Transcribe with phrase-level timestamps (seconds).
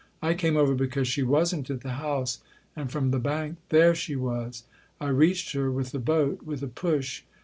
[0.19, 2.39] "I came over because she wasn't at the house,
[2.75, 4.63] and from the bank there she was.
[4.99, 7.21] I reached her with the boat, with a push.